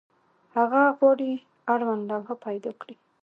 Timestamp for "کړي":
2.81-2.95